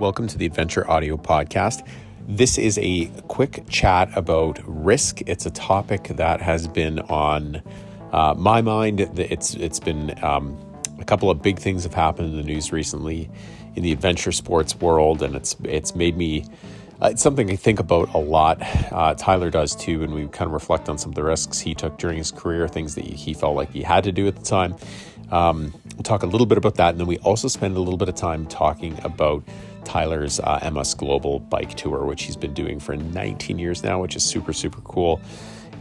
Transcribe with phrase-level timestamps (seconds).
[0.00, 1.86] Welcome to the Adventure Audio Podcast.
[2.26, 5.20] This is a quick chat about risk.
[5.26, 7.62] It's a topic that has been on
[8.10, 9.00] uh, my mind.
[9.00, 10.58] It's it's been um,
[10.98, 13.28] a couple of big things have happened in the news recently
[13.76, 16.46] in the adventure sports world, and it's it's made me.
[17.02, 18.58] Uh, it's something I think about a lot.
[18.90, 21.74] Uh, Tyler does too, and we kind of reflect on some of the risks he
[21.74, 24.44] took during his career, things that he felt like he had to do at the
[24.44, 24.76] time.
[25.30, 27.98] Um, we'll talk a little bit about that, and then we also spend a little
[27.98, 29.44] bit of time talking about
[29.84, 34.16] Tyler's uh, MS Global Bike Tour, which he's been doing for 19 years now, which
[34.16, 35.20] is super super cool.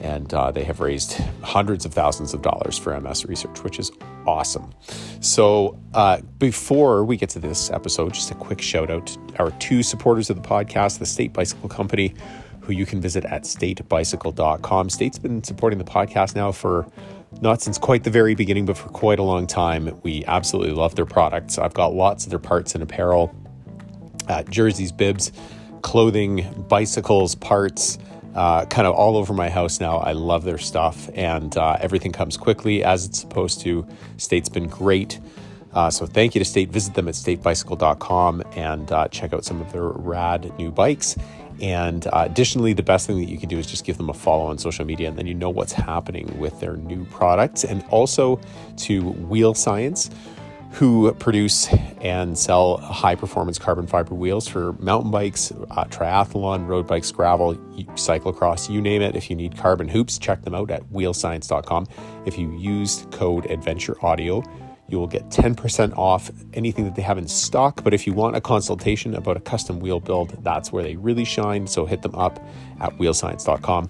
[0.01, 3.93] And uh, they have raised hundreds of thousands of dollars for MS research, which is
[4.27, 4.73] awesome.
[5.21, 9.51] So, uh, before we get to this episode, just a quick shout out to our
[9.51, 12.13] two supporters of the podcast, the State Bicycle Company,
[12.59, 14.89] who you can visit at statebicycle.com.
[14.89, 16.87] State's been supporting the podcast now for
[17.41, 19.99] not since quite the very beginning, but for quite a long time.
[20.03, 21.57] We absolutely love their products.
[21.57, 23.33] I've got lots of their parts and apparel,
[24.27, 25.31] uh, jerseys, bibs,
[25.81, 27.97] clothing, bicycles, parts.
[28.35, 29.97] Uh, kind of all over my house now.
[29.97, 33.87] I love their stuff, and uh, everything comes quickly as it's supposed to.
[34.17, 35.19] State's been great.
[35.73, 36.69] Uh, so thank you to State.
[36.69, 41.15] Visit them at statebicycle.com and uh, check out some of their rad new bikes.
[41.61, 44.13] And uh, additionally, the best thing that you can do is just give them a
[44.13, 47.63] follow on social media, and then you know what's happening with their new products.
[47.63, 48.39] And also
[48.77, 50.09] to Wheel Science,
[50.71, 51.67] who produce
[52.01, 57.55] and sell high performance carbon fiber wheels for mountain bikes, uh, triathlon, road bikes, gravel,
[57.95, 59.15] cyclocross, you name it.
[59.15, 61.87] If you need carbon hoops, check them out at wheelscience.com.
[62.25, 64.43] If you use code Adventure Audio,
[64.91, 67.83] you will get 10% off anything that they have in stock.
[67.83, 71.25] But if you want a consultation about a custom wheel build, that's where they really
[71.25, 71.67] shine.
[71.67, 72.43] So hit them up
[72.79, 73.89] at wheelscience.com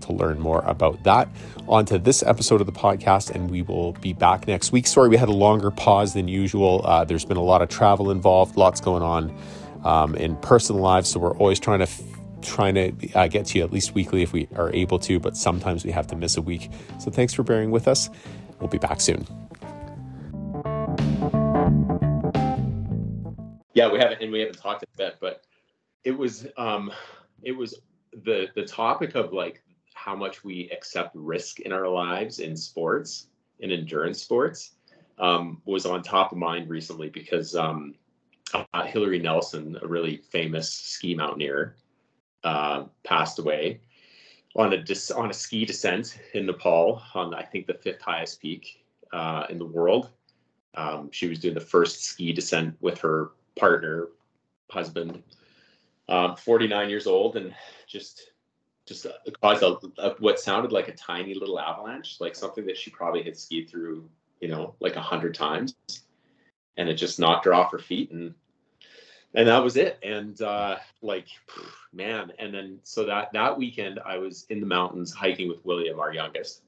[0.00, 1.28] to learn more about that.
[1.68, 4.86] On to this episode of the podcast, and we will be back next week.
[4.86, 6.82] Sorry, we had a longer pause than usual.
[6.84, 9.36] Uh, there's been a lot of travel involved, lots going on
[9.84, 11.08] um, in personal lives.
[11.10, 12.02] So we're always trying to f-
[12.42, 15.36] trying to uh, get to you at least weekly if we are able to, but
[15.36, 16.70] sometimes we have to miss a week.
[16.98, 18.08] So thanks for bearing with us.
[18.60, 19.26] We'll be back soon.
[23.74, 25.44] Yeah, we haven't, and we haven't talked about but
[26.04, 26.92] it was, um,
[27.42, 27.80] it was
[28.24, 29.62] the the topic of like
[29.94, 33.28] how much we accept risk in our lives in sports,
[33.60, 34.72] in endurance sports,
[35.18, 37.94] um, was on top of mind recently because um,
[38.54, 41.76] uh, Hilaree Nelson, a really famous ski mountaineer,
[42.42, 43.80] uh, passed away
[44.56, 48.40] on a dis- on a ski descent in Nepal on I think the fifth highest
[48.40, 50.10] peak uh, in the world.
[50.74, 54.08] Um, she was doing the first ski descent with her partner,
[54.70, 55.22] husband,
[56.08, 57.54] um, 49 years old, and
[57.86, 58.30] just
[58.86, 59.06] just
[59.40, 63.22] caused a, a, what sounded like a tiny little avalanche, like something that she probably
[63.22, 64.08] had skied through,
[64.40, 65.76] you know, like a hundred times,
[66.76, 68.34] and it just knocked her off her feet, and
[69.34, 69.98] and that was it.
[70.02, 71.28] And uh, like,
[71.92, 76.00] man, and then so that that weekend I was in the mountains hiking with William,
[76.00, 76.62] our youngest,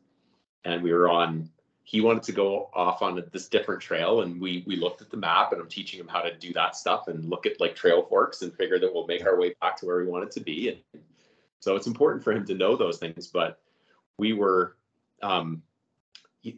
[0.64, 1.50] and we were on
[1.84, 5.16] he wanted to go off on this different trail and we we looked at the
[5.16, 8.02] map and i'm teaching him how to do that stuff and look at like trail
[8.02, 10.68] forks and figure that we'll make our way back to where we wanted to be.
[10.68, 11.02] And
[11.60, 13.60] so it's important for him to know those things but
[14.18, 14.76] we were
[15.22, 15.62] um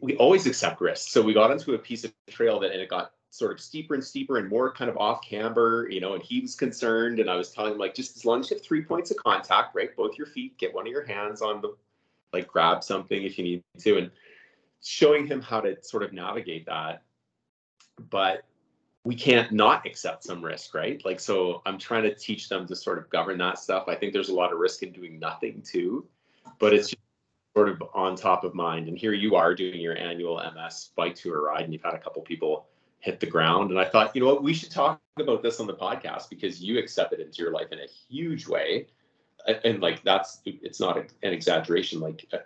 [0.01, 1.11] we always accept risks.
[1.11, 3.93] So we got onto a piece of trail that and it got sort of steeper
[3.93, 7.29] and steeper and more kind of off camber you know and he was concerned and
[7.29, 9.75] i was telling him like just as long as you have three points of contact
[9.75, 11.75] right both your feet get one of your hands on the
[12.35, 13.97] like grab something if you need to.
[13.97, 14.11] And
[14.85, 17.01] showing him how to sort of navigate that.
[18.09, 18.43] But
[19.03, 21.03] we can't not accept some risk, right?
[21.05, 23.85] Like, so I'm trying to teach them to sort of govern that stuff.
[23.87, 26.07] I think there's a lot of risk in doing nothing too,
[26.59, 27.01] but it's just
[27.55, 28.87] sort of on top of mind.
[28.87, 31.99] And here you are doing your annual MS bike tour ride, and you've had a
[31.99, 32.67] couple people
[32.99, 33.69] hit the ground.
[33.69, 36.61] And I thought, you know what, we should talk about this on the podcast because
[36.61, 38.87] you accept it into your life in a huge way.
[39.47, 41.99] And, and like, that's, it's not an exaggeration.
[41.99, 42.37] Like, uh,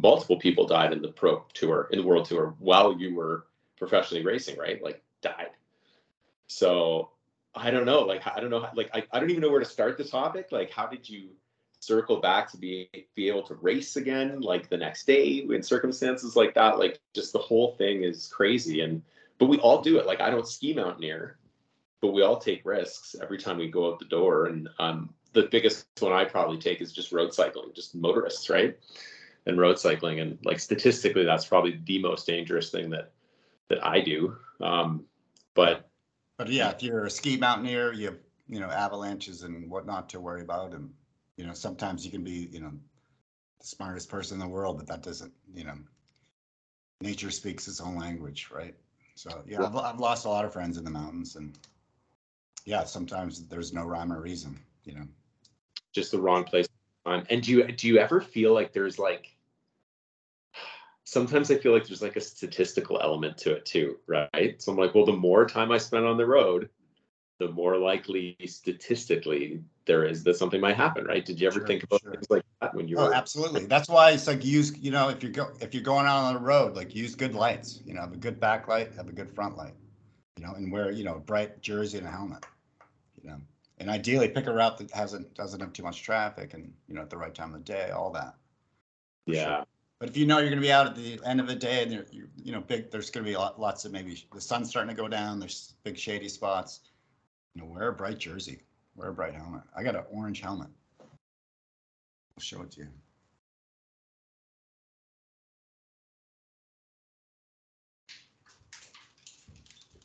[0.00, 3.46] multiple people died in the pro tour, in the world tour, while you were
[3.76, 4.82] professionally racing, right?
[4.82, 5.50] Like died.
[6.46, 7.10] So
[7.54, 8.00] I don't know.
[8.00, 8.68] Like I don't know.
[8.74, 10.48] Like I, I don't even know where to start the topic.
[10.52, 11.30] Like how did you
[11.80, 16.36] circle back to be be able to race again like the next day in circumstances
[16.36, 16.78] like that?
[16.78, 18.80] Like just the whole thing is crazy.
[18.80, 19.02] And
[19.38, 20.06] but we all do it.
[20.06, 21.38] Like I don't ski mountaineer,
[22.00, 24.46] but we all take risks every time we go out the door.
[24.46, 28.78] And um, the biggest one I probably take is just road cycling, just motorists, right?
[29.46, 33.12] And road cycling and like statistically that's probably the most dangerous thing that
[33.68, 35.04] that i do um
[35.54, 35.88] but
[36.38, 40.20] but yeah if you're a ski mountaineer you have you know avalanches and whatnot to
[40.20, 40.90] worry about and
[41.36, 42.72] you know sometimes you can be you know
[43.60, 45.76] the smartest person in the world but that doesn't you know
[47.00, 48.74] nature speaks its own language right
[49.14, 51.56] so yeah I've, I've lost a lot of friends in the mountains and
[52.66, 55.06] yeah, sometimes there's no rhyme or reason, you know.
[55.92, 56.66] just the wrong place
[57.06, 57.24] time.
[57.30, 59.35] And do you do you ever feel like there's like
[61.06, 64.60] sometimes I feel like there's like a statistical element to it too, right?
[64.60, 66.68] So I'm like, well, the more time I spend on the road,
[67.38, 71.24] the more likely statistically there is that something might happen, right?
[71.24, 72.12] Did you ever Sure, think about sure.
[72.12, 73.66] things like that when you Oh, were absolutely.
[73.66, 76.34] That's why it's like use, you know, if you're go, if you're going out on
[76.34, 79.30] the road, like use good lights, you know, have a good backlight, have a good
[79.34, 79.74] front light.
[80.38, 82.44] You know, and wear, you know, a bright jersey and a helmet.
[83.22, 83.40] You know,
[83.78, 87.02] and ideally pick a route that hasn't, doesn't have too much traffic and, you know,
[87.02, 88.34] at the right time of the day, all that.
[89.26, 89.44] Yeah.
[89.44, 89.66] sure.
[89.98, 91.92] But if you know you're gonna be out at the end of the day and
[91.92, 95.08] you, you know, big, there's gonna be lots of maybe the sun's starting to go
[95.08, 96.80] down, there's big shady spots.
[97.54, 98.60] You know, wear a bright jersey,
[98.94, 99.62] wear a bright helmet.
[99.74, 100.68] I got an orange helmet.
[101.00, 102.88] I'll show it to you.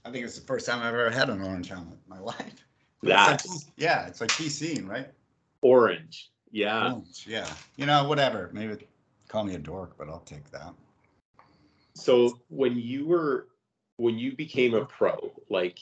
[0.06, 2.66] I think it's the first time I've ever had an orange helmet in my life.
[3.02, 5.10] But it's like Yeah, it's like he's seen, right?
[5.62, 6.32] orange.
[6.52, 6.94] Yeah.
[6.94, 8.88] Orange, Yeah, you know, whatever, maybe
[9.32, 10.74] call me a dork, but I'll take that.
[11.94, 13.48] So when you were
[13.98, 14.88] when you became a mm-hmm.
[14.88, 15.80] pro, like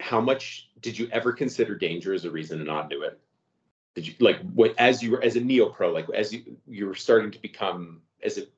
[0.00, 3.20] how much did you ever consider danger as a reason to not do it?
[3.94, 6.86] Did you like what as you were as a neo pro, like as you you
[6.86, 8.52] were starting to become as it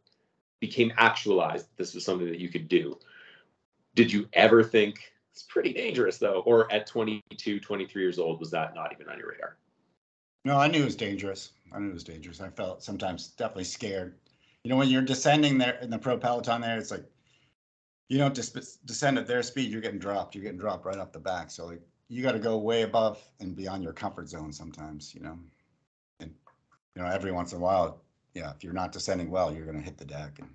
[0.60, 2.98] became actualized, this was something that you could do.
[3.94, 6.40] Did you ever think it's pretty dangerous though?
[6.46, 9.56] Or at 22, 23 years old, was that not even on your radar?
[10.44, 11.52] No, I knew it was dangerous.
[11.72, 12.40] I knew it was dangerous.
[12.40, 14.14] I felt sometimes definitely scared.
[14.66, 17.04] You know, when you're descending there in the pro peloton there, it's like
[18.08, 20.34] you don't dis- descend at their speed, you're getting dropped.
[20.34, 21.52] You're getting dropped right off the back.
[21.52, 25.20] So like you got to go way above and beyond your comfort zone sometimes, you
[25.20, 25.38] know.
[26.18, 26.34] And
[26.96, 28.02] you know, every once in a while,
[28.34, 30.50] yeah, if you're not descending well, you're going to hit the deck and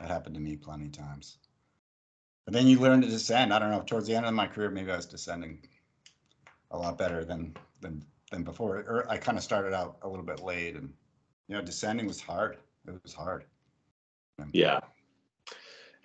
[0.00, 1.38] that happened to me plenty of times.
[2.44, 3.54] But then you learn to descend.
[3.54, 5.62] I don't know, towards the end of my career maybe I was descending
[6.72, 8.78] a lot better than than than before.
[8.78, 10.92] Or I kind of started out a little bit late, and
[11.46, 12.56] you know, descending was hard.
[12.86, 13.44] It was hard.
[14.52, 14.80] Yeah.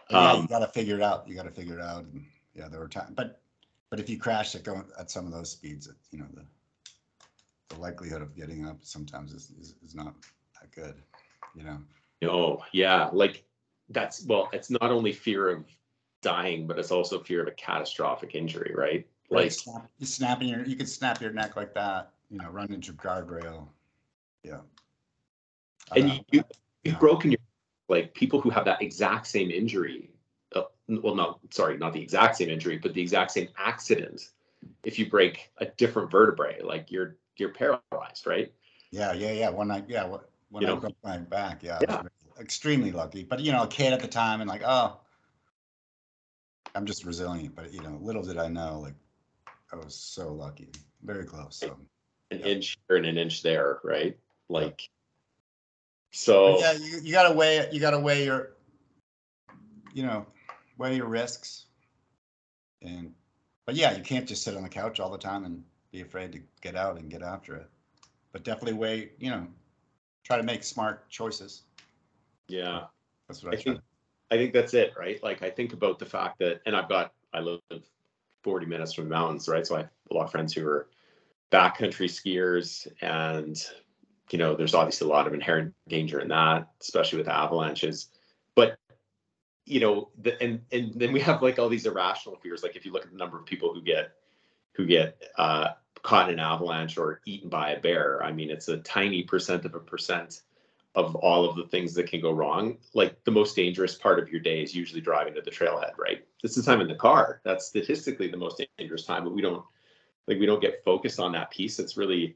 [0.10, 1.28] Yeah, Um, you got to figure it out.
[1.28, 2.04] You got to figure it out.
[2.04, 2.26] And
[2.56, 3.42] yeah, there were times, but
[3.90, 6.46] but if you crash at going at some of those speeds, it, you know, the
[7.70, 10.14] the likelihood of getting up sometimes is is, is not
[10.62, 10.96] that good.
[11.56, 11.80] You know.
[12.22, 13.44] No, yeah, like
[13.90, 15.66] that's well, it's not only fear of
[16.22, 19.06] dying, but it's also fear of a catastrophic injury, right?
[19.30, 22.12] Like snap, you snapping your, you could snap your neck like that.
[22.30, 23.68] You know, run into a guardrail.
[24.44, 24.60] Yeah.
[25.96, 26.44] And you, you
[26.88, 27.00] you've Yeah.
[27.00, 27.40] broken your
[27.90, 30.10] like people who have that exact same injury
[30.56, 34.30] uh, well no sorry not the exact same injury but the exact same accident
[34.84, 38.52] if you break a different vertebrae like you're you're paralyzed right
[38.92, 39.50] Yeah, yeah, yeah.
[39.50, 40.08] When I, yeah,
[40.50, 40.80] when You I know?
[40.80, 42.02] broke my back, yeah, Yeah.
[42.40, 43.24] extremely lucky.
[43.24, 44.98] But you know, a kid at the time, and like, oh,
[46.74, 47.54] I'm just resilient.
[47.56, 48.96] But you know, little did I know, like,
[49.74, 50.72] I was so lucky,
[51.04, 51.58] very close.
[51.58, 51.78] So
[52.32, 52.46] an Yeah.
[52.48, 54.18] inch here and an inch there right
[54.50, 54.90] like
[56.12, 57.74] so yeah, you, you gotta weigh it.
[57.74, 58.52] You gotta weigh your,
[59.94, 60.26] you know,
[60.78, 61.66] weigh your risks.
[62.82, 63.14] And,
[63.66, 66.32] but yeah, you can't just sit on the couch all the time and be afraid
[66.34, 67.70] to get out and get after it.
[68.32, 69.48] But definitely weigh, you know,
[70.24, 71.64] try to make smart choices.
[72.48, 72.84] yeah
[73.28, 73.80] That's what I I think
[74.30, 75.22] I think that's it, right?
[75.24, 77.62] Like I think about the fact that, and I've got I live
[78.44, 79.66] 40 minutes from the mountains, right?
[79.66, 80.90] So I have a lot of friends who are
[81.52, 83.58] backcountry skiers, and
[84.32, 88.10] you know, there's obviously a lot of inherent danger in that, especially with avalanches.
[88.56, 88.78] But
[89.66, 92.64] you know, the, and and then we have like all these irrational fears.
[92.64, 94.12] Like if you look at the number of people who get
[94.74, 95.70] who get uh,
[96.04, 99.66] caught in an avalanche or eaten by a bear, I mean, it's a tiny percent
[99.66, 100.42] of a percent
[100.96, 102.78] of all of the things that can go wrong.
[102.94, 106.26] Like the most dangerous part of your day is usually driving to the trailhead, right?
[106.44, 107.42] It's the time in the car.
[107.44, 109.64] That's statistically the most dangerous time, but we don't
[110.28, 111.80] like we don't get focused on that piece.
[111.80, 112.36] It's really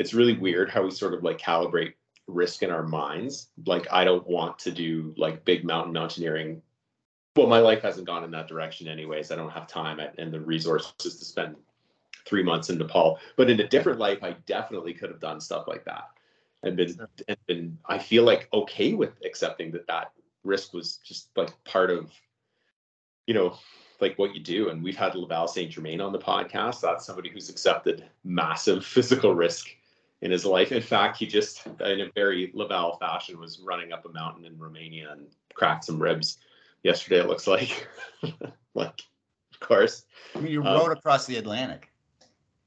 [0.00, 1.92] it's really weird how we sort of like calibrate
[2.26, 3.48] risk in our minds.
[3.66, 6.62] Like I don't want to do like big mountain mountaineering.
[7.36, 9.30] Well, my life hasn't gone in that direction anyways.
[9.30, 11.54] I don't have time and the resources to spend
[12.26, 13.18] three months in Nepal.
[13.36, 16.04] But in a different life, I definitely could have done stuff like that
[16.62, 20.12] and been and been I feel like okay with accepting that that
[20.44, 22.10] risk was just like part of
[23.26, 23.58] you know
[24.00, 27.28] like what you do and we've had Laval Saint Germain on the podcast that's somebody
[27.28, 29.68] who's accepted massive physical risk
[30.22, 34.04] in his life in fact he just in a very Laval fashion was running up
[34.04, 36.38] a mountain in Romania and cracked some ribs
[36.82, 37.88] yesterday it looks like
[38.74, 39.00] like
[39.52, 41.90] of course I mean, you um, rode across the Atlantic.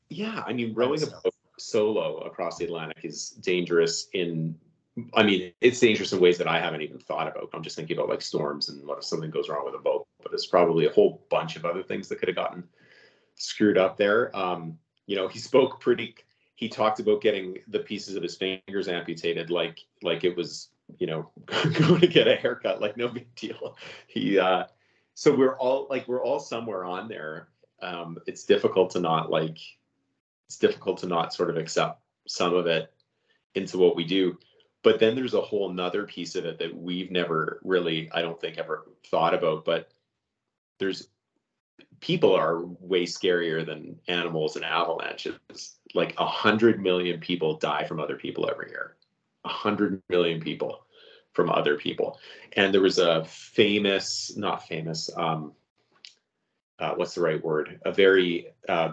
[0.10, 1.20] yeah, I mean, rowing a so.
[1.24, 4.56] boat solo across the Atlantic is dangerous in.
[5.16, 7.50] I mean, it's dangerous in ways that I haven't even thought about.
[7.54, 10.06] I'm just thinking about like storms and what if something goes wrong with a boat.
[10.22, 12.64] But it's probably a whole bunch of other things that could have gotten
[13.36, 14.36] screwed up there.
[14.38, 16.16] Um, you know, he spoke pretty.
[16.56, 21.08] He talked about getting the pieces of his fingers amputated, like like it was you
[21.08, 23.78] know going to get a haircut, like no big deal.
[24.08, 24.66] He uh,
[25.14, 27.50] so we're all like we're all somewhere on there.
[27.82, 29.58] Um, it's difficult to not like
[30.48, 32.94] it's difficult to not sort of accept some of it
[33.56, 34.38] into what we do
[34.84, 38.40] but then there's a whole nother piece of it that we've never really i don't
[38.40, 39.90] think ever thought about but
[40.78, 41.08] there's
[42.00, 48.00] people are way scarier than animals and avalanches like a hundred million people die from
[48.00, 48.96] other people every year
[49.46, 50.86] a hundred million people
[51.34, 52.20] from other people
[52.54, 55.54] and there was a famous not famous um
[56.80, 58.92] uh, what's the right word a very uh,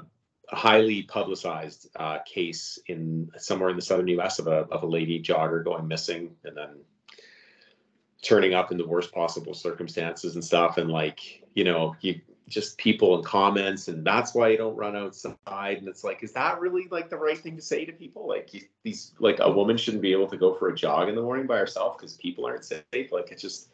[0.53, 4.39] highly publicized uh, case in somewhere in the southern U.S.
[4.39, 6.81] of a of a lady jogger going missing and then
[8.23, 10.77] turning up in the worst possible circumstances and stuff.
[10.79, 14.97] And like you know, you just people and comments, and that's why you don't run
[14.97, 15.79] outside.
[15.79, 18.29] And it's like, is that really like the right thing to say to people?
[18.29, 21.15] Like you, these, like a woman shouldn't be able to go for a jog in
[21.15, 23.13] the morning by herself because people aren't safe.
[23.13, 23.71] Like it's just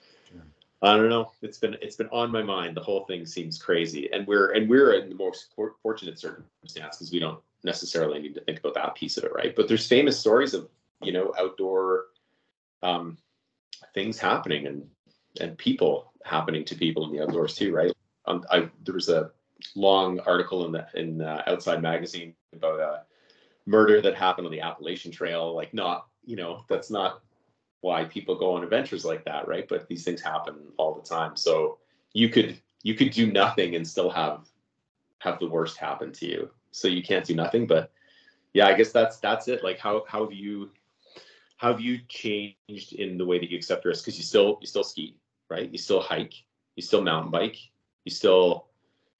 [0.82, 1.32] I don't know.
[1.40, 2.76] It's been it's been on my mind.
[2.76, 7.10] The whole thing seems crazy, and we're and we're in the most fortunate circumstance because
[7.10, 9.56] we don't necessarily need to think about that piece of it, right?
[9.56, 10.68] But there's famous stories of
[11.02, 12.04] you know outdoor
[12.82, 13.16] um,
[13.94, 14.86] things happening and
[15.40, 17.92] and people happening to people in the outdoors too, right?
[18.26, 19.30] Um, I there was a
[19.74, 23.02] long article in the in uh, Outside Magazine about a
[23.66, 25.54] murder that happened on the Appalachian Trail.
[25.54, 27.22] Like, not you know that's not
[27.80, 29.68] why people go on adventures like that, right?
[29.68, 31.36] But these things happen all the time.
[31.36, 31.78] So
[32.12, 34.48] you could you could do nothing and still have
[35.18, 36.50] have the worst happen to you.
[36.70, 37.66] So you can't do nothing.
[37.66, 37.90] But
[38.52, 39.62] yeah, I guess that's that's it.
[39.62, 40.70] Like how how have you
[41.56, 44.04] how have you changed in the way that you accept risk?
[44.04, 45.16] Because you still you still ski,
[45.48, 45.70] right?
[45.70, 46.34] You still hike,
[46.74, 47.56] you still mountain bike,
[48.06, 48.68] you still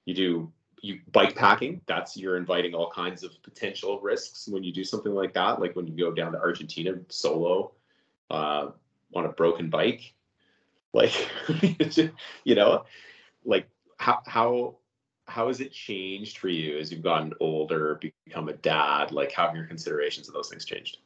[0.05, 0.51] you do
[0.81, 5.13] you bike packing that's you're inviting all kinds of potential risks when you do something
[5.13, 7.71] like that like when you go down to argentina solo
[8.29, 8.69] uh,
[9.15, 10.13] on a broken bike.
[10.93, 11.29] Like
[12.43, 12.85] you know
[13.45, 13.67] like
[13.97, 14.77] how how
[15.25, 19.11] how has it changed for you as you've gotten older become a dad?
[19.11, 20.97] Like how have your considerations of those things changed?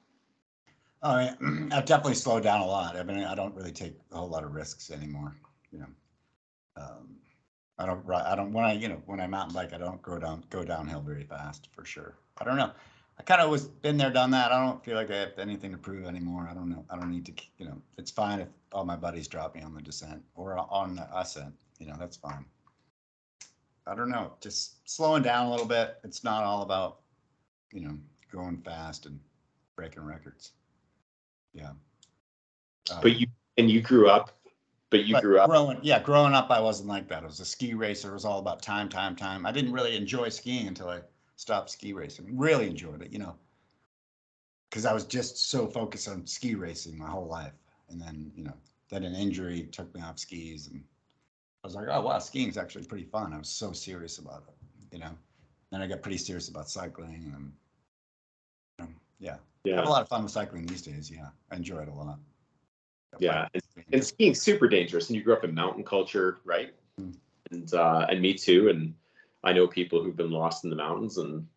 [1.04, 1.36] Oh yeah.
[1.72, 2.96] i've definitely slowed down a lot.
[2.96, 5.36] I mean i don't really take a whole lot of risks anymore
[5.72, 5.88] you know.
[6.78, 7.16] Um,
[7.82, 8.26] i don't ride.
[8.26, 10.64] i don't when i you know when i mountain bike i don't go down go
[10.64, 12.72] downhill very fast for sure i don't know
[13.22, 14.52] I kind of was been there, done that.
[14.52, 16.48] I don't feel like I have anything to prove anymore.
[16.50, 16.84] I don't know.
[16.90, 19.76] I don't need to, you know, it's fine if all my buddies drop me on
[19.76, 21.54] the descent or on the ascent.
[21.78, 22.44] You know, that's fine.
[23.86, 24.34] I don't know.
[24.42, 26.00] Just slowing down a little bit.
[26.04, 27.02] It's not all about,
[27.72, 27.96] you know,
[28.32, 29.20] going fast and
[29.76, 30.54] breaking records.
[31.54, 31.74] Yeah.
[32.92, 34.32] Um, but you and you grew up.
[34.92, 35.50] But you but grew up.
[35.50, 37.24] Growing, yeah, growing up, I wasn't like that.
[37.24, 38.12] it was a ski racer.
[38.12, 39.46] It was all about time, time, time.
[39.46, 41.00] I didn't really enjoy skiing until I
[41.38, 42.38] stopped ski racing.
[42.38, 43.36] Really enjoyed it, you know,
[44.70, 47.54] because I was just so focused on ski racing my whole life.
[47.90, 48.54] And then, you know,
[48.90, 50.84] then an injury took me off skis and
[51.64, 53.34] I was like, oh, wow, skiing's actually pretty fun.
[53.34, 54.56] I was so serious about it,
[54.92, 55.12] you know.
[55.72, 57.54] Then I got pretty serious about cycling and,
[58.78, 59.38] you know, yeah.
[59.64, 59.74] Yeah.
[59.74, 61.10] I have a lot of fun with cycling these days.
[61.10, 61.30] Yeah.
[61.50, 62.20] I enjoy it a lot.
[63.20, 63.48] Yeah.
[63.54, 63.64] And,
[63.94, 65.10] and skiing's super dangerous.
[65.10, 66.74] And you grew up in mountain culture, right?
[67.00, 67.12] Mm-hmm.
[67.52, 68.70] And, uh, and me too.
[68.70, 68.94] And,
[69.44, 71.48] I know people who've been lost in the mountains and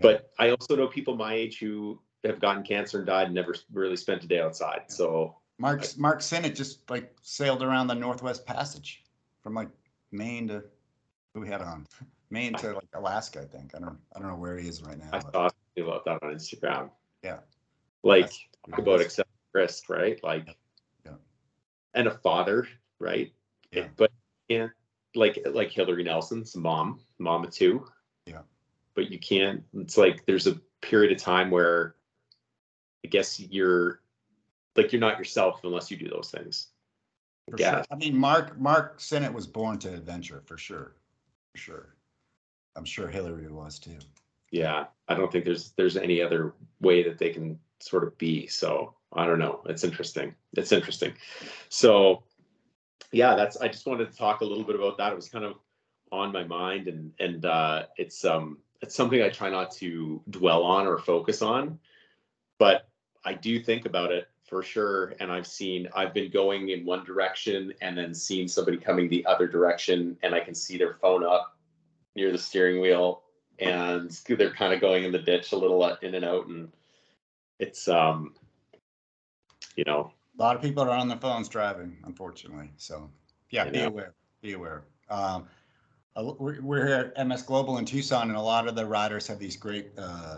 [0.00, 3.54] but I also know people my age who have gotten cancer and died and never
[3.72, 4.82] really spent a day outside.
[4.88, 9.02] So Mark Mark Sinnott just like sailed around the Northwest Passage
[9.42, 9.68] from like
[10.12, 10.62] Maine to
[11.34, 11.86] who we had on
[12.30, 13.40] Maine to like Alaska.
[13.40, 15.10] I think I don't I don't know where he is right now.
[15.12, 16.90] I saw something about that on Instagram.
[17.24, 17.38] Yeah,
[18.02, 18.32] like
[18.72, 20.22] about accept risk, right?
[20.22, 20.56] Like,
[21.04, 21.12] yeah,
[21.94, 23.32] and a father, right?
[23.72, 24.10] Yeah, but
[24.48, 24.68] yeah,
[25.14, 27.86] like like Hilaree Nelson's mom, mama too.
[28.26, 28.42] Yeah.
[28.94, 29.62] But you can't.
[29.74, 31.96] It's like there's a period of time where
[33.04, 34.00] I guess you're
[34.76, 36.68] like you're not yourself unless you do those things.
[37.56, 37.76] Yeah.
[37.76, 37.84] Sure.
[37.90, 40.96] I mean, Mark Mark Sinnott was born to adventure for sure,
[41.52, 41.94] for sure.
[42.76, 43.98] I'm sure Hilaree was too.
[44.50, 48.46] Yeah, I don't think there's there's any other way that they can sort of be.
[48.46, 49.62] So I don't know.
[49.66, 50.34] It's interesting.
[50.56, 51.14] It's interesting.
[51.68, 52.22] So
[53.12, 55.12] yeah, that's I just wanted to talk a little bit about that.
[55.12, 55.54] It was kind of
[56.10, 60.62] on my mind and and uh it's um it's something I try not to dwell
[60.62, 61.78] on or focus on,
[62.58, 62.88] but
[63.24, 65.14] I do think about it for sure.
[65.20, 69.24] And I've seen I've been going in one direction and then seen somebody coming the
[69.26, 71.56] other direction and I can see their phone up
[72.14, 73.22] near the steering wheel
[73.58, 76.70] and they're kind of going in the ditch a little in and out and
[77.58, 78.34] it's um
[79.76, 82.70] you know a lot of people are on their phones driving, unfortunately.
[82.76, 83.10] So
[83.50, 84.14] yeah, be aware.
[84.40, 84.84] Be aware.
[85.10, 85.46] Um,
[86.16, 89.38] We're, we're here at MS Global in Tucson and a lot of the riders have
[89.38, 90.36] these great uh,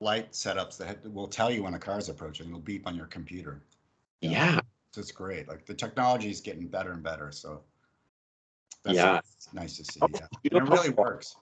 [0.00, 2.48] light setups that will tell you when a car's approaching.
[2.48, 3.62] It'll beep on your computer.
[4.20, 4.60] Yeah.
[4.92, 5.48] So it's great.
[5.48, 7.32] Like the technology is getting better and better.
[7.32, 7.62] So.
[8.84, 9.20] that's Yeah.
[9.52, 10.00] Nice to see.
[10.02, 10.26] Oh, Yeah.
[10.42, 11.36] You know it really works.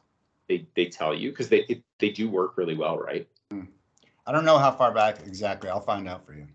[0.48, 3.28] They they tell you because they it, they do work really well, right?
[4.28, 5.70] I don't know how far back exactly.
[5.70, 6.46] I'll find out for you.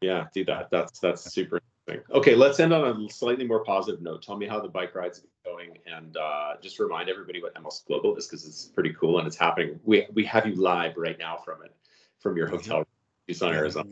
[0.00, 0.70] Yeah, do that.
[0.70, 2.16] That's that's super interesting.
[2.16, 4.22] Okay, let's end on a slightly more positive note.
[4.22, 8.14] Tell me how the bike ride's going, and uh, just remind everybody what MS Global
[8.14, 9.80] is because it's pretty cool and it's happening.
[9.82, 11.74] We we have you live right now from it,
[12.20, 12.86] from your hotel,
[13.26, 13.90] Tucson, Arizona.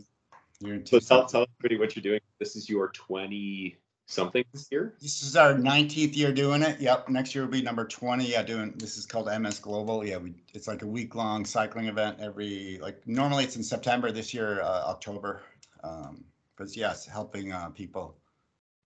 [0.60, 2.20] You're in So tell tell everybody what you're doing.
[2.38, 4.94] This is your twenty something this year.
[5.00, 6.80] This is our nineteenth year doing it.
[6.80, 8.30] Yep, next year will be number twenty.
[8.30, 10.04] Yeah, doing, this is called MS Global.
[10.04, 14.32] Yeah, we, it's like a week-long cycling event every, like, normally it's in September, this
[14.32, 15.42] year, uh, October.
[15.84, 16.24] Um,
[16.56, 18.16] but yes, helping, uh, people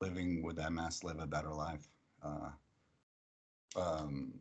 [0.00, 1.87] living with MS live a better life.
[2.23, 2.50] Uh,
[3.77, 4.35] um,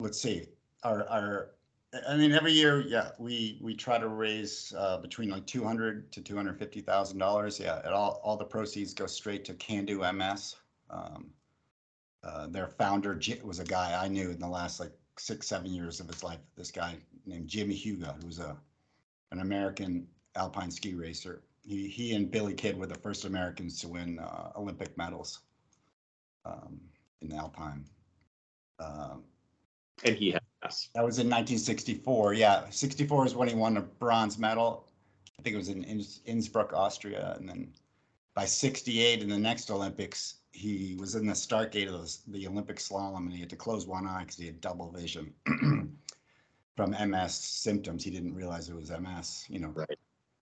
[0.00, 0.48] Let's see,
[0.82, 1.50] our, our,
[1.92, 6.10] I- mean, every year, yeah, we, we try to raise, uh, between like two hundred
[6.12, 7.58] to two hundred fifty thousand dollars.
[7.60, 10.56] Yeah, and all, all the proceeds go straight to Can Do MS.
[10.90, 11.32] Um,
[12.24, 16.00] uh, their founder was a guy I knew in the last like six, seven years
[16.00, 16.40] of his life.
[16.56, 18.56] This guy named Jimmy Heuga, who was a,
[19.32, 20.06] an American
[20.36, 21.42] alpine ski racer.
[21.62, 25.40] He, he and Billy Kidd were the first Americans to win, uh, Olympic medals,
[26.44, 26.80] um,
[27.20, 27.84] in alpine.
[28.78, 29.24] Um,
[30.04, 30.40] And he has
[30.94, 32.34] that was in 1964.
[32.34, 34.88] Yeah, 64 is when he won a bronze medal.
[35.38, 35.82] I think it was in
[36.24, 37.72] Innsbruck, Austria, and then
[38.34, 42.46] by 68 in the next Olympics, he was in the start gate of the, the
[42.46, 45.32] Olympic slalom, and he had to close one eye because he had double vision
[46.76, 48.04] from MS symptoms.
[48.04, 49.46] He didn't realize it was MS.
[49.48, 49.98] You know, Right.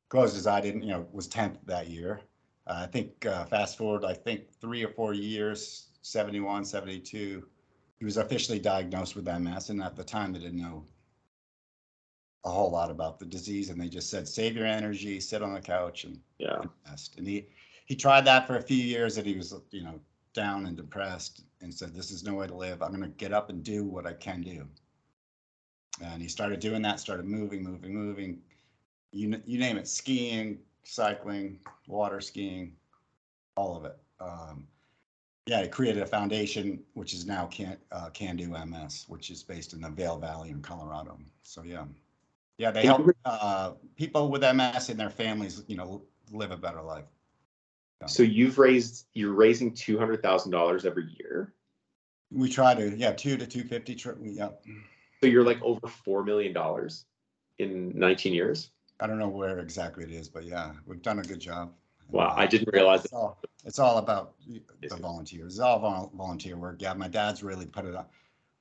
[0.09, 2.21] closed his eye, didn't you know, was 10th that year.
[2.67, 7.47] Uh, I think uh, fast forward, I think three or four years, 71, 72
[8.01, 10.85] he was officially diagnosed with MS, and at the time they didn't know
[12.45, 15.53] a whole lot about the disease, and they just said, "Save your energy, sit on
[15.53, 16.63] the couch, and yeah.
[16.89, 17.47] rest." And he
[17.85, 20.01] he tried that for a few years, and he was you know
[20.33, 22.83] down and depressed, and said, "This is no way to live.
[22.83, 24.67] I'm going to get up and do what I can do."
[26.03, 28.41] And he started doing that, started moving, moving, moving.
[29.13, 32.77] You you name it, skiing, cycling, water skiing,
[33.57, 33.99] all of it.
[34.21, 34.67] Um,
[35.47, 39.43] yeah, it created a foundation, which is now Can, uh, Can Do MS, which is
[39.43, 41.19] based in the Vail Valley in Colorado.
[41.43, 41.85] So, yeah.
[42.59, 46.83] Yeah, they help, uh, people with MS and their families, you know, live a better
[46.83, 47.05] life.
[48.07, 51.53] So you've raised you're raising two hundred thousand dollars every year.
[52.31, 54.51] We try to, yeah, two to two fifty, yeah.
[55.21, 57.05] So you're like over four million dollars
[57.59, 58.71] in nineteen years.
[59.01, 61.73] I don't know where exactly it is, but yeah, we've done a good job.
[62.13, 64.35] Wow, I didn't realize It's all, it's all about
[64.81, 65.55] the volunteers.
[65.55, 66.81] It's all vol- volunteer work.
[66.81, 68.07] Yeah, my dad's really put it on.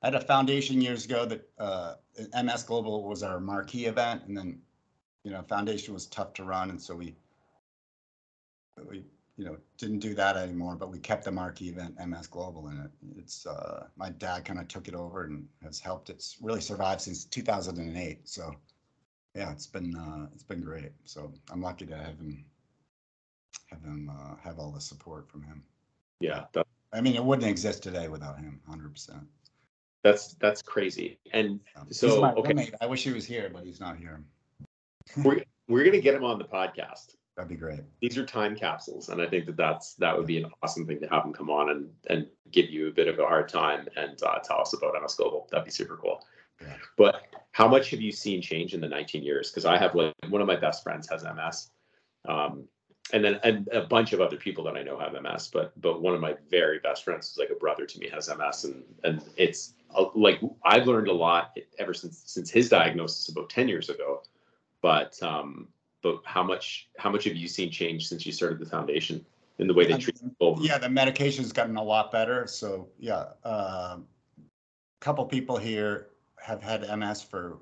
[0.02, 1.94] I had a foundation years ago that uh,
[2.42, 4.60] MS Global was our marquee event, and then,
[5.24, 7.14] you know, foundation was tough to run, and so we,
[8.88, 9.04] we,
[9.36, 10.76] you know, didn't do that anymore.
[10.76, 12.90] But we kept the marquee event MS Global in it.
[13.18, 16.08] It's uh, my dad kind of took it over and has helped.
[16.08, 18.26] It's really survived since 2008.
[18.26, 18.54] So,
[19.34, 20.92] yeah, it's been uh, it's been great.
[21.04, 22.44] So I'm lucky to have him
[23.70, 25.62] have him uh, have all the support from him.
[26.20, 29.22] Yeah, that, I mean, it wouldn't exist today without him, hundred percent.
[30.02, 31.18] that's that's crazy.
[31.32, 32.74] And He's so my okay, roommate.
[32.80, 34.22] I wish he was here, but he's not here.
[35.24, 37.16] we're we're gonna get him on the podcast.
[37.36, 37.80] That'd be great.
[38.00, 41.00] These are time capsules, and I think that that's that would be an awesome thing
[41.00, 43.86] to have him come on and and give you a bit of a hard time
[43.96, 45.48] and uh, tell us about MS Global.
[45.50, 46.22] That'd be super cool.
[46.60, 46.74] Yeah.
[46.96, 49.50] But how much have you seen change in the 19 years?
[49.50, 51.70] Because I have like one of my best friends has MS,
[52.28, 52.68] um,
[53.12, 55.50] and then and a bunch of other people that I know have MS.
[55.52, 58.28] But but one of my very best friends is like a brother to me has
[58.28, 63.28] MS, and and it's uh, like I've learned a lot ever since since his diagnosis
[63.28, 64.22] about 10 years ago.
[64.82, 65.68] But um,
[66.02, 69.24] but how much how much have you seen change since you started the foundation
[69.58, 70.58] in the way they treat people?
[70.60, 72.46] Yeah, the medication's gotten a lot better.
[72.46, 73.98] So yeah, a
[75.00, 76.08] couple people here
[76.42, 77.58] have had MS for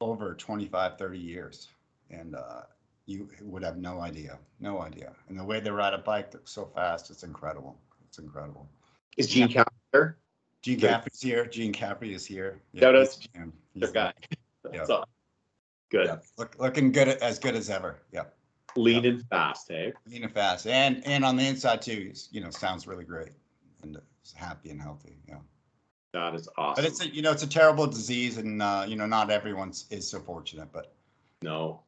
[0.00, 1.68] over 25, 30 years.
[2.10, 2.62] And uh,
[3.10, 5.12] you would have no idea, no idea.
[5.28, 7.76] And the way they ride a bike so fast, it's incredible.
[8.06, 8.68] It's incredible.
[9.16, 10.16] Is Gene Cap there?
[10.62, 10.90] Gene Good.
[10.90, 11.46] Caffrey's here.
[11.46, 12.60] Gene Caffrey is here.
[12.72, 13.44] Yeah, Shout out to yeah,
[13.74, 14.12] Their guy.
[14.72, 14.84] Yeah.
[14.88, 15.08] All.
[15.90, 16.06] Good.
[16.06, 17.96] Yeah, look, looking good, as good as ever.
[18.12, 18.24] Yeah,
[18.76, 19.92] Lean and fast, hey?
[20.06, 22.12] lean and fast, and and on the inside too.
[22.30, 23.30] You know, sounds really great
[23.82, 23.98] and
[24.36, 25.16] happy and healthy.
[25.28, 25.38] Yeah,
[26.12, 26.84] That is awesome.
[26.84, 29.70] but it's a, you know it's a terrible disease, and uh, you know not everyone
[29.90, 30.68] is so fortunate.
[30.72, 30.92] But
[31.42, 31.80] no.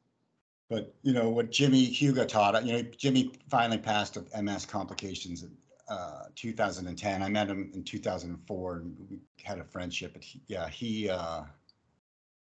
[0.72, 2.64] But you know what Jimmy Heuga taught.
[2.64, 5.42] You know Jimmy finally passed of MS complications.
[5.42, 5.50] In
[5.88, 7.22] uh, 2010.
[7.22, 10.14] I met him in 2004 and we had a friendship.
[10.14, 11.42] But he, yeah, he uh,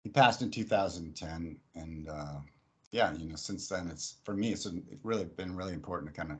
[0.03, 2.39] he passed in 2010, and uh,
[2.91, 4.67] yeah, you know, since then it's for me it's
[5.03, 6.39] really been really important to kind of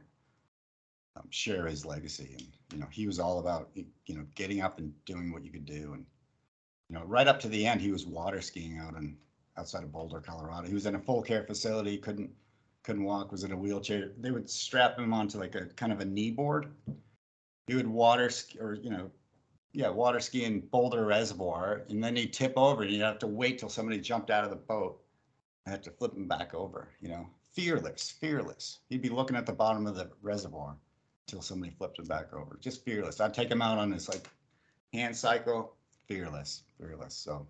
[1.17, 2.35] um, share his legacy.
[2.39, 5.51] And you know, he was all about you know getting up and doing what you
[5.51, 6.05] could do, and
[6.89, 9.17] you know, right up to the end, he was water skiing out in
[9.57, 10.67] outside of Boulder, Colorado.
[10.67, 12.31] He was in a full care facility, couldn't
[12.83, 14.11] couldn't walk, was in a wheelchair.
[14.19, 16.71] They would strap him onto like a kind of a knee board.
[17.65, 19.09] He would water ski or, you know,
[19.73, 23.27] yeah, water ski in Boulder Reservoir, and then he'd tip over and you'd have to
[23.27, 25.01] wait till somebody jumped out of the boat.
[25.65, 28.79] I had to flip him back over, you know, fearless, fearless.
[28.87, 30.77] He'd be looking at the bottom of the reservoir
[31.27, 32.57] till somebody flipped him back over.
[32.61, 33.19] Just fearless.
[33.19, 34.29] I'd take him out on his like
[34.93, 35.75] hand cycle,
[36.07, 37.15] fearless, fearless.
[37.15, 37.47] So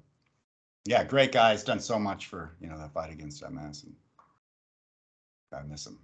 [0.86, 1.52] yeah, great guy.
[1.52, 3.96] He's done so much for, you know, the fight against MS and
[5.56, 5.98] I miss him.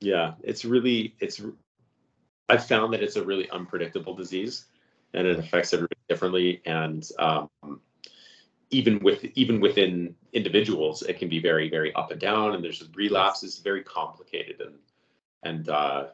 [0.00, 1.40] Yeah, it's really it's.
[2.48, 4.66] I found that it's a really unpredictable disease,
[5.14, 6.62] and it affects everybody differently.
[6.64, 7.48] And um,
[8.70, 12.54] even with even within individuals, it can be very very up and down.
[12.54, 14.78] And there's relapses, very complicated, and
[15.42, 16.06] and uh,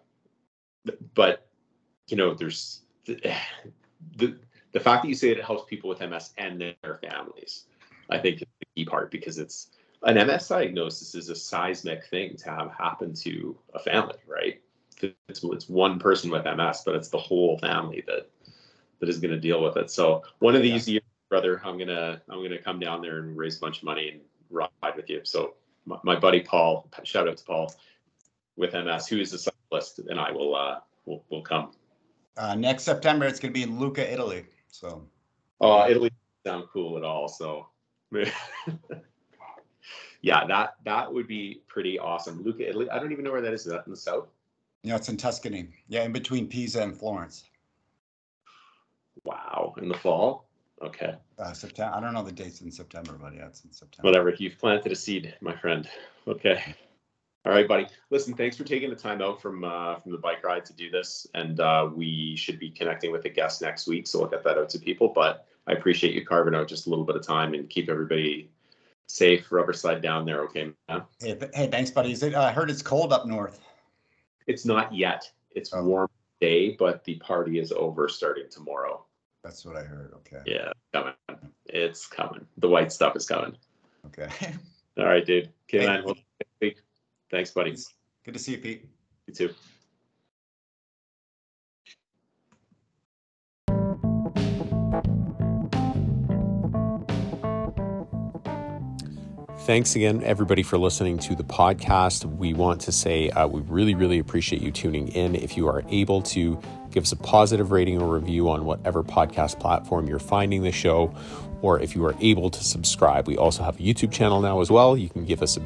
[1.15, 1.47] but
[2.09, 3.21] you know there's the,
[4.17, 4.39] the
[4.73, 7.67] the fact that you say that it helps people with MS and their families,
[8.11, 9.71] I think is the key part because it's
[10.03, 14.61] an MS diagnosis is a seismic thing to have happen to a family, right?
[15.29, 18.31] It's, it's one person with MS, but it's the whole family that
[19.01, 19.91] that is going to deal with it.
[19.91, 20.93] So one of these yeah.
[20.95, 24.09] years, brother, I'm gonna I'm gonna come down there and raise a bunch of money
[24.11, 25.21] and ride with you.
[25.25, 27.75] So my, my buddy Paul, shout out to Paul
[28.57, 31.73] with MS, who is a cyclist, and I will uh will will come.
[32.37, 34.45] Uh, next September, it's gonna be in Lucca, Italy.
[34.69, 35.07] So.
[35.61, 36.11] Oh, Italy
[36.45, 37.29] sound cool at all.
[37.29, 37.67] So.
[40.23, 42.43] yeah, that that would be pretty awesome.
[42.43, 42.89] Lucca, Italy.
[42.91, 43.67] I don't even know where that is.
[43.67, 44.29] Is that in the south?
[44.83, 45.69] Yeah, it's in Tuscany.
[45.89, 47.45] Yeah, in between Pisa and Florence.
[49.25, 50.47] Wow, in the fall.
[50.83, 51.15] Okay.
[51.39, 51.97] Uh, September.
[51.97, 54.07] I don't know the dates in September, but yeah, it's in September.
[54.07, 54.35] Whatever.
[54.39, 55.89] You've planted a seed, my friend.
[56.29, 56.63] Okay.
[57.47, 57.87] All right, buddy.
[58.11, 60.91] Listen, thanks for taking the time out from uh, from the bike ride to do
[60.91, 64.43] this, and uh, we should be connecting with a guest next week, so we'll get
[64.43, 65.09] that out to people.
[65.09, 68.51] But I appreciate you carving out just a little bit of time and keep everybody
[69.07, 70.43] safe rubber slide down there.
[70.43, 71.03] Okay, man.
[71.21, 72.13] Hey, hey thanks, buddy.
[72.13, 73.61] Is it, uh, I heard it's cold up north.
[74.47, 75.31] It's not yet.
[75.55, 75.83] It's oh.
[75.83, 76.09] warm
[76.41, 79.05] day, but the party is over starting tomorrow.
[79.43, 80.13] That's what I heard.
[80.15, 80.43] Okay.
[80.45, 81.15] Yeah, coming.
[81.67, 82.47] It's coming.
[82.59, 83.57] The white stuff is coming.
[84.07, 84.29] Okay.
[84.99, 85.51] All right, dude.
[85.69, 86.05] Okay, hey, man.
[86.05, 86.17] Well,
[87.31, 87.77] thanks, buddy.
[88.25, 88.89] Good to see you, Pete.
[89.27, 89.55] You too.
[99.67, 102.25] Thanks again, everybody, for listening to the podcast.
[102.37, 105.35] We want to say uh, we really, really appreciate you tuning in.
[105.35, 106.63] If you are able to
[106.97, 111.15] give us a positive rating or review on whatever podcast platform you're finding the show,
[111.61, 114.71] or if you are able to subscribe, we also have a YouTube channel now as
[114.71, 114.97] well.
[114.97, 115.63] You can give us a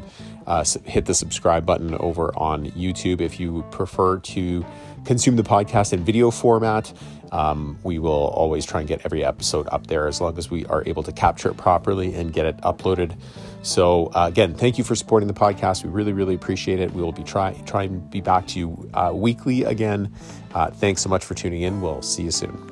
[0.49, 4.67] uh, hit the subscribe button over on YouTube if you prefer to
[5.05, 6.93] consume the podcast in video format.
[7.31, 10.67] Um, we will always try and get every episode up there as long as we
[10.67, 13.17] are able to capture it properly and get it uploaded.
[13.63, 15.85] So uh, again, thank you for supporting the podcast.
[15.85, 16.93] We really, really appreciate it.
[16.93, 20.13] We will be try try and be back to you uh, weekly again.
[20.55, 21.83] Uh, thanks so much for tuning in.
[21.83, 22.70] We'll see you soon.